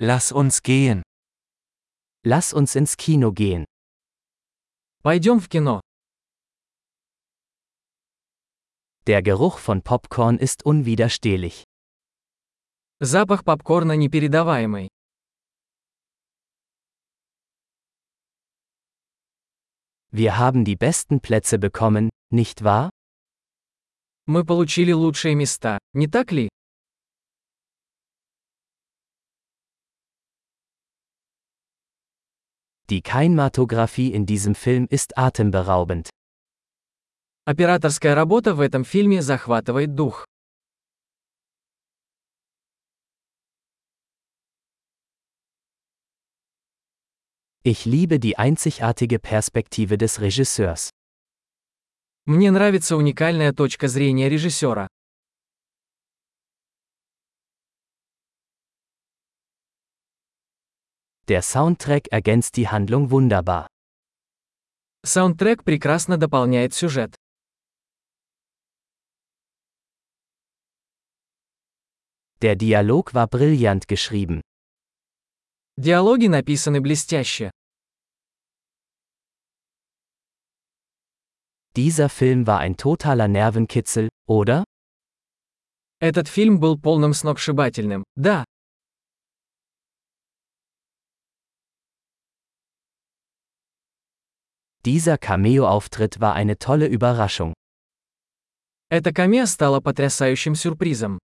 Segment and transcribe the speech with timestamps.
[0.00, 1.02] Lass uns gehen.
[2.24, 3.64] Lass uns ins Kino gehen.
[5.02, 5.80] Пойдем в кино.
[9.08, 11.64] Der Geruch von Popcorn ist unwiderstehlich.
[13.00, 14.88] Запах попкорна непередаваемый.
[20.12, 22.90] Wir haben die besten Plätze bekommen, nicht wahr?
[24.26, 26.48] Мы получили лучшие места, не так ли?
[32.89, 36.09] Die Kinematographie in diesem Film ist atemberaubend.
[37.45, 40.25] Операторская работа в этом фильме захватывает дух.
[47.65, 50.89] Ich liebe die einzigartige Perspektive des Regisseurs.
[52.25, 54.87] Мне нравится уникальная точка зрения режиссера.
[61.27, 63.67] Der Soundtrack ergänzt die Handlung wunderbar.
[65.05, 67.15] Саундтрек прекрасно дополняет сюжет.
[72.41, 74.41] Der Dialog war brillant geschrieben.
[75.77, 77.51] Диалоги написаны блестяще.
[81.75, 84.63] Dieser Film war ein totaler Nervenkitzel, oder?
[85.99, 88.43] Этот фильм был полным сногсшибательным, да.
[94.85, 97.53] Dieser Cameo-Auftritt war eine tolle Überraschung.
[98.89, 101.17] Это камео стало потрясающим сюрпризом.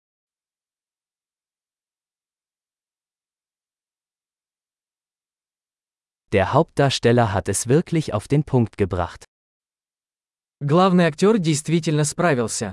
[6.32, 9.24] Der Hauptdarsteller hat es wirklich auf den Punkt gebracht.
[10.60, 12.72] Главный актер действительно справился.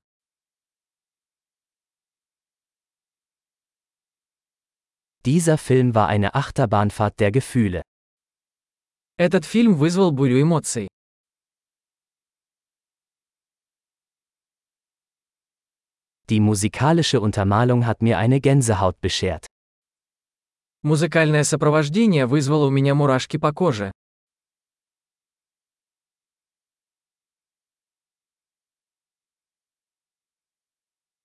[5.26, 7.82] Dieser Film war eine Achterbahnfahrt der Gefühle.
[9.21, 10.87] Этот фильм вызвал бурю эмоций.
[16.29, 19.45] Die musikalische Untermalung hat mir eine Gänsehaut beschert.
[20.83, 23.91] Музыкальное сопровождение вызвало у меня мурашки по коже.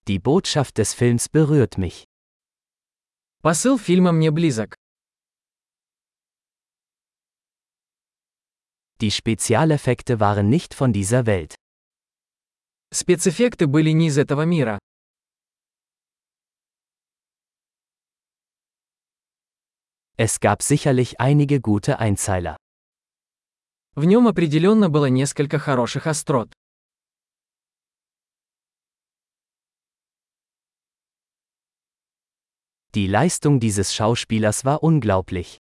[0.07, 2.05] Die Botschaft des Films berührt mich.
[3.43, 4.75] Посыл фильма мне близок.
[9.02, 11.54] Die Spezialeffekte waren nicht von dieser Welt.
[12.92, 14.78] Спецэффекты были не из этого мира.
[20.16, 22.56] Es gab sicherlich einige gute Einzeiler.
[23.94, 26.52] В нем определенно было несколько хороших острот.
[32.94, 35.58] Die Leistung dieses Schauspielers war unglaublich.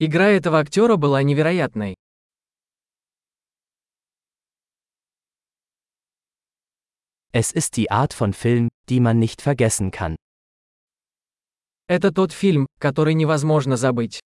[0.00, 1.94] Игра этого актера была невероятной.
[7.32, 10.16] Es ist die Art von Film, die man nicht vergessen kann.
[11.88, 14.20] Это тот фильм, который невозможно забыть.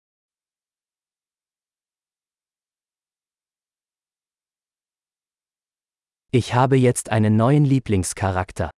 [6.31, 8.69] Ich habe jetzt einen neuen Lieblingscharakter.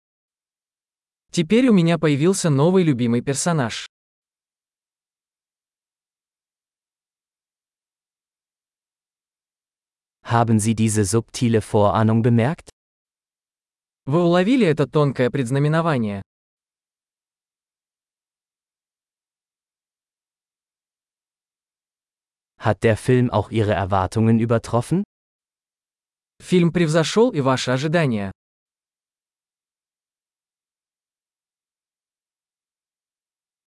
[1.31, 3.87] Теперь у меня появился новый любимый персонаж.
[10.23, 12.69] Haben Sie diese subtile Vorahnung bemerkt?
[14.06, 16.22] Вы уловили это тонкое предзнаменование?
[22.58, 25.04] Hat der Film auch Ihre Erwartungen übertroffen?
[26.42, 28.30] Фильм превзошел и ваши ожидания.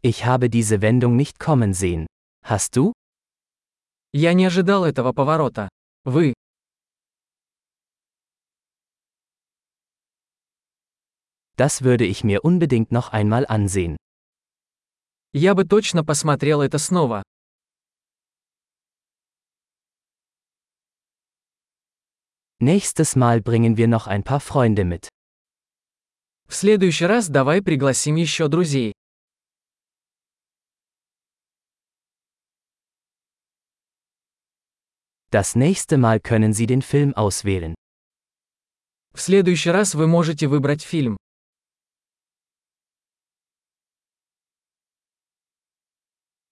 [0.03, 2.05] Ich habe diese Wendung nicht kommen sehen.
[2.43, 2.93] Hast du?
[4.13, 5.69] Я не ожидал этого поворота.
[6.05, 6.33] Вы.
[11.56, 13.96] Das würde ich mir unbedingt noch einmal ansehen.
[15.32, 17.22] Я бы точно посмотрел это снова.
[22.60, 25.08] Nächstes Mal bringen wir noch ein paar Freunde mit.
[26.48, 28.92] В следующий раз давай пригласим еще друзей.
[35.30, 37.74] Das nächste Mal können Sie den Film auswählen.
[39.14, 41.16] В следующий раз вы можете выбрать фильм.